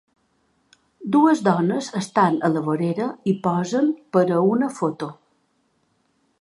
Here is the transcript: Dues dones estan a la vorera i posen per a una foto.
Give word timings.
Dues 1.15 1.43
dones 1.47 1.89
estan 1.99 2.39
a 2.49 2.51
la 2.55 2.65
vorera 2.69 3.11
i 3.33 3.37
posen 3.47 3.93
per 4.17 4.27
a 4.39 4.43
una 4.55 4.71
foto. 4.81 5.15